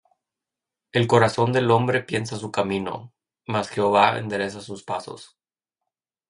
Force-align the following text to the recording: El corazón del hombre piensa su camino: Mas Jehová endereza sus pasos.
El 0.91 1.05
corazón 1.05 1.53
del 1.53 1.69
hombre 1.69 2.01
piensa 2.01 2.35
su 2.39 2.49
camino: 2.51 3.13
Mas 3.45 3.69
Jehová 3.69 4.17
endereza 4.17 4.59
sus 4.59 4.81
pasos. 4.83 5.37